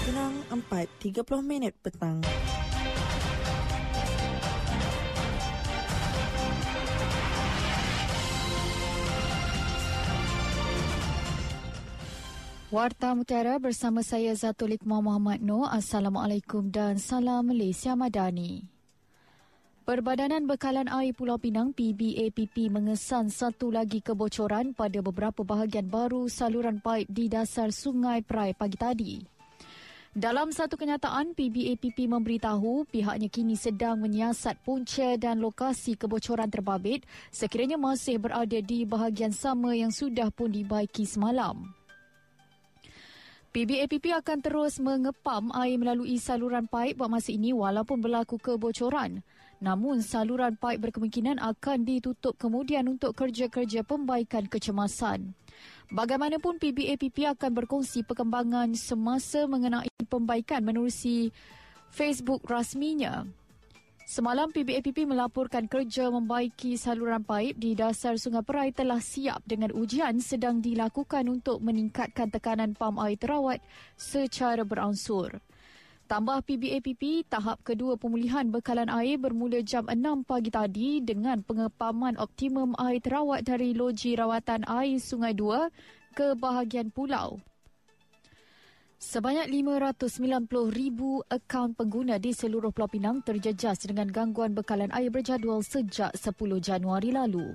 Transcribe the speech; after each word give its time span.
Pinang 0.00 0.32
4.30 0.48 1.44
minit 1.44 1.76
petang. 1.84 2.24
Warta 12.72 13.12
Mutiara 13.12 13.60
bersama 13.60 14.00
saya 14.00 14.32
Zatul 14.32 14.80
Iqmah 14.80 15.04
Muhammad 15.04 15.44
Noor. 15.44 15.68
Assalamualaikum 15.68 16.72
dan 16.72 16.96
salam 16.96 17.52
Malaysia 17.52 17.92
Madani. 17.92 18.64
Perbadanan 19.84 20.48
Bekalan 20.48 20.88
Air 20.88 21.12
Pulau 21.12 21.36
Pinang 21.36 21.76
PBAPP 21.76 22.72
mengesan 22.72 23.28
satu 23.28 23.68
lagi 23.68 24.00
kebocoran 24.00 24.72
pada 24.72 25.04
beberapa 25.04 25.44
bahagian 25.44 25.92
baru 25.92 26.24
saluran 26.32 26.80
paip 26.80 27.04
di 27.12 27.28
dasar 27.28 27.68
Sungai 27.68 28.24
Perai 28.24 28.56
pagi 28.56 28.78
tadi. 28.80 29.39
Dalam 30.10 30.50
satu 30.50 30.74
kenyataan, 30.74 31.38
PBAPP 31.38 32.10
memberitahu 32.10 32.82
pihaknya 32.90 33.30
kini 33.30 33.54
sedang 33.54 34.02
menyiasat 34.02 34.58
punca 34.58 35.14
dan 35.14 35.38
lokasi 35.38 35.94
kebocoran 35.94 36.50
terbabit 36.50 37.06
sekiranya 37.30 37.78
masih 37.78 38.18
berada 38.18 38.58
di 38.58 38.82
bahagian 38.82 39.30
sama 39.30 39.70
yang 39.78 39.94
sudah 39.94 40.34
pun 40.34 40.50
dibaiki 40.50 41.06
semalam. 41.06 41.62
PBAPP 43.50 44.14
akan 44.14 44.38
terus 44.46 44.78
mengepam 44.78 45.50
air 45.58 45.74
melalui 45.74 46.22
saluran 46.22 46.70
paip 46.70 46.94
buat 47.02 47.10
masa 47.10 47.34
ini 47.34 47.50
walaupun 47.50 47.98
berlaku 47.98 48.38
kebocoran. 48.38 49.26
Namun 49.58 50.06
saluran 50.06 50.54
paip 50.54 50.78
berkemungkinan 50.78 51.42
akan 51.42 51.82
ditutup 51.82 52.38
kemudian 52.38 52.86
untuk 52.86 53.10
kerja-kerja 53.18 53.82
pembaikan 53.82 54.46
kecemasan. 54.46 55.34
Bagaimanapun 55.90 56.62
PBAPP 56.62 57.26
akan 57.26 57.50
berkongsi 57.58 58.06
perkembangan 58.06 58.70
semasa 58.78 59.50
mengenai 59.50 59.90
pembaikan 60.06 60.62
menerusi 60.62 61.34
Facebook 61.90 62.46
rasminya. 62.46 63.26
Semalam 64.10 64.50
PBAPP 64.50 65.06
melaporkan 65.06 65.70
kerja 65.70 66.10
membaiki 66.10 66.74
saluran 66.74 67.22
paip 67.22 67.54
di 67.54 67.78
dasar 67.78 68.18
Sungai 68.18 68.42
Perai 68.42 68.74
telah 68.74 68.98
siap 68.98 69.38
dengan 69.46 69.70
ujian 69.70 70.18
sedang 70.18 70.58
dilakukan 70.58 71.30
untuk 71.30 71.62
meningkatkan 71.62 72.26
tekanan 72.26 72.74
pam 72.74 72.98
air 72.98 73.14
terawat 73.14 73.62
secara 73.94 74.66
beransur. 74.66 75.38
Tambah 76.10 76.42
PBAPP, 76.42 77.30
tahap 77.30 77.62
kedua 77.62 77.94
pemulihan 77.94 78.50
bekalan 78.50 78.90
air 78.90 79.14
bermula 79.14 79.62
jam 79.62 79.86
6 79.86 80.26
pagi 80.26 80.50
tadi 80.50 80.98
dengan 81.06 81.46
pengepaman 81.46 82.18
optimum 82.18 82.74
air 82.82 82.98
terawat 82.98 83.46
dari 83.46 83.78
loji 83.78 84.18
rawatan 84.18 84.66
air 84.66 84.98
Sungai 84.98 85.38
Dua 85.38 85.70
ke 86.18 86.34
bahagian 86.34 86.90
pulau. 86.90 87.38
Sebanyak 89.00 89.48
590 89.48 90.76
ribu 90.76 91.24
akaun 91.24 91.72
pengguna 91.72 92.20
di 92.20 92.36
seluruh 92.36 92.68
Pulau 92.68 92.84
Pinang 92.84 93.24
terjejas 93.24 93.88
dengan 93.88 94.12
gangguan 94.12 94.52
bekalan 94.52 94.92
air 94.92 95.08
berjadual 95.08 95.64
sejak 95.64 96.12
10 96.12 96.36
Januari 96.60 97.08
lalu. 97.08 97.48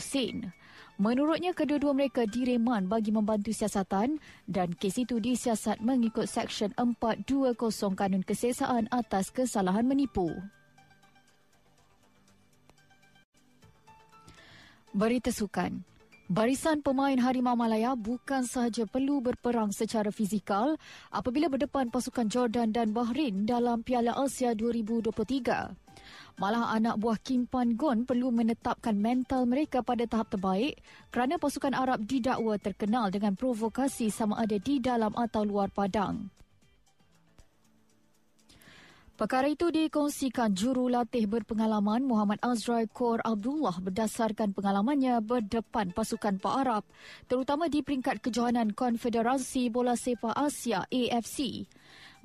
sen. 0.00 0.48
Menurutnya, 0.94 1.50
kedua-dua 1.52 1.90
mereka 1.90 2.22
direman 2.22 2.86
bagi 2.86 3.10
membantu 3.10 3.50
siasatan 3.50 4.22
dan 4.46 4.70
kes 4.78 5.02
itu 5.02 5.18
disiasat 5.18 5.82
mengikut 5.82 6.30
Seksyen 6.30 6.70
420 6.78 7.98
Kanun 7.98 8.22
Kesesaan 8.22 8.86
atas 8.94 9.34
kesalahan 9.34 9.84
menipu. 9.84 10.30
Berita 14.94 15.34
Sukan 15.34 15.82
Barisan 16.30 16.78
pemain 16.78 17.18
Harimau 17.18 17.58
Malaya 17.58 17.98
bukan 17.98 18.46
sahaja 18.46 18.86
perlu 18.86 19.18
berperang 19.18 19.74
secara 19.74 20.14
fizikal 20.14 20.78
apabila 21.10 21.50
berdepan 21.50 21.90
pasukan 21.90 22.30
Jordan 22.30 22.70
dan 22.70 22.94
Bahrain 22.94 23.42
dalam 23.42 23.82
Piala 23.82 24.14
Asia 24.14 24.54
2023. 24.54 25.10
Malah 26.38 26.78
anak 26.78 27.02
buah 27.02 27.18
Kim 27.18 27.50
Pan 27.50 27.74
Gon 27.74 28.06
perlu 28.06 28.30
menetapkan 28.30 28.94
mental 28.94 29.50
mereka 29.50 29.82
pada 29.82 30.06
tahap 30.06 30.30
terbaik 30.30 30.78
kerana 31.10 31.42
pasukan 31.42 31.74
Arab 31.74 32.06
didakwa 32.06 32.54
terkenal 32.62 33.10
dengan 33.10 33.34
provokasi 33.34 34.14
sama 34.14 34.38
ada 34.38 34.62
di 34.62 34.78
dalam 34.78 35.10
atau 35.18 35.42
luar 35.42 35.74
padang. 35.74 36.30
Perkara 39.14 39.46
itu 39.46 39.70
dikongsikan 39.70 40.58
jurulatih 40.58 41.30
berpengalaman 41.30 42.02
Muhammad 42.02 42.42
Azrai 42.42 42.90
Kor 42.90 43.22
Abdullah 43.22 43.78
berdasarkan 43.78 44.50
pengalamannya 44.50 45.22
berdepan 45.22 45.94
pasukan 45.94 46.42
Pak 46.42 46.54
Arab 46.66 46.82
terutama 47.30 47.70
di 47.70 47.86
peringkat 47.86 48.18
kejohanan 48.18 48.74
Konfederasi 48.74 49.70
Bola 49.70 49.94
Sepak 49.94 50.34
Asia 50.34 50.82
AFC. 50.90 51.70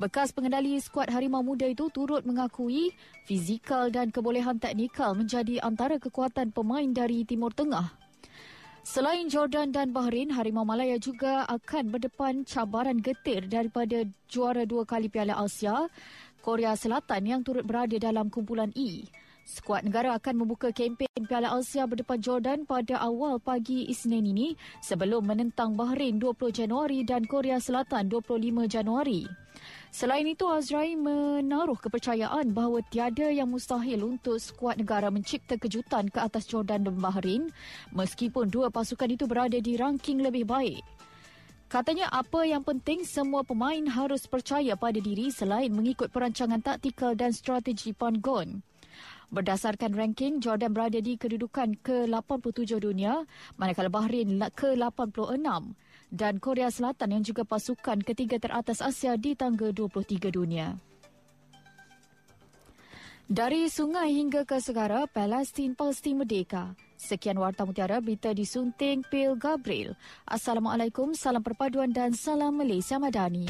Bekas 0.00 0.32
pengendali 0.32 0.80
skuad 0.80 1.12
Harimau 1.12 1.44
Muda 1.44 1.68
itu 1.68 1.92
turut 1.92 2.24
mengakui 2.24 2.96
fizikal 3.28 3.92
dan 3.92 4.08
kebolehan 4.08 4.56
teknikal 4.56 5.12
menjadi 5.12 5.60
antara 5.60 6.00
kekuatan 6.00 6.56
pemain 6.56 6.88
dari 6.88 7.20
Timur 7.28 7.52
Tengah. 7.52 8.08
Selain 8.88 9.28
Jordan 9.28 9.68
dan 9.68 9.92
Bahrain, 9.92 10.32
Harimau 10.32 10.64
Malaya 10.64 10.96
juga 10.96 11.44
akan 11.44 11.92
berdepan 11.92 12.48
cabaran 12.48 12.96
getir 12.96 13.44
daripada 13.44 14.08
juara 14.32 14.64
dua 14.64 14.88
kali 14.88 15.12
Piala 15.12 15.36
Asia 15.36 15.92
Korea 16.40 16.78
Selatan 16.78 17.22
yang 17.26 17.40
turut 17.42 17.66
berada 17.66 17.98
dalam 17.98 18.30
kumpulan 18.30 18.70
E. 18.78 19.06
Skuad 19.48 19.80
negara 19.88 20.12
akan 20.12 20.44
membuka 20.44 20.68
kempen 20.76 21.08
Piala 21.24 21.56
Asia 21.56 21.88
berdepan 21.88 22.20
Jordan 22.20 22.58
pada 22.68 23.00
awal 23.00 23.40
pagi 23.40 23.88
Isnin 23.88 24.28
ini 24.28 24.52
sebelum 24.84 25.24
menentang 25.24 25.72
Bahrain 25.72 26.20
20 26.20 26.52
Januari 26.52 27.00
dan 27.00 27.24
Korea 27.24 27.56
Selatan 27.56 28.12
25 28.12 28.68
Januari. 28.68 29.24
Selain 29.88 30.28
itu, 30.28 30.44
Azrai 30.44 31.00
menaruh 31.00 31.80
kepercayaan 31.80 32.52
bahawa 32.52 32.84
tiada 32.92 33.32
yang 33.32 33.48
mustahil 33.48 34.04
untuk 34.04 34.36
skuad 34.36 34.76
negara 34.84 35.08
mencipta 35.08 35.56
kejutan 35.56 36.12
ke 36.12 36.20
atas 36.20 36.44
Jordan 36.44 36.84
dan 36.84 37.00
Bahrain 37.00 37.48
meskipun 37.96 38.52
dua 38.52 38.68
pasukan 38.68 39.08
itu 39.08 39.24
berada 39.24 39.56
di 39.56 39.80
ranking 39.80 40.20
lebih 40.20 40.44
baik. 40.44 40.84
Katanya 41.68 42.08
apa 42.08 42.48
yang 42.48 42.64
penting 42.64 43.04
semua 43.04 43.44
pemain 43.44 43.84
harus 43.92 44.24
percaya 44.24 44.72
pada 44.72 44.96
diri 45.04 45.28
selain 45.28 45.68
mengikut 45.68 46.08
perancangan 46.08 46.64
taktikal 46.64 47.12
dan 47.12 47.28
strategi 47.36 47.92
Panggon. 47.92 48.64
Berdasarkan 49.28 49.92
ranking, 49.92 50.40
Jordan 50.40 50.72
berada 50.72 50.96
di 50.96 51.20
kedudukan 51.20 51.76
ke-87 51.84 52.80
dunia, 52.80 53.28
manakala 53.60 53.92
Bahrain 53.92 54.32
ke-86 54.56 55.76
dan 56.08 56.40
Korea 56.40 56.72
Selatan 56.72 57.20
yang 57.20 57.24
juga 57.28 57.44
pasukan 57.44 58.00
ketiga 58.00 58.40
teratas 58.40 58.80
Asia 58.80 59.20
di 59.20 59.36
tangga 59.36 59.68
23 59.68 60.32
dunia. 60.32 60.87
Dari 63.28 63.68
sungai 63.68 64.16
hingga 64.16 64.48
ke 64.48 64.56
segara, 64.56 65.04
Palestin 65.04 65.76
pasti 65.76 66.16
merdeka. 66.16 66.72
Sekian 66.96 67.36
Warta 67.36 67.68
Mutiara, 67.68 68.00
berita 68.00 68.32
disunting 68.32 69.04
Pil 69.04 69.36
Gabriel. 69.36 69.92
Assalamualaikum, 70.24 71.12
salam 71.12 71.44
perpaduan 71.44 71.92
dan 71.92 72.16
salam 72.16 72.56
Malaysia 72.56 72.96
Madani. 72.96 73.44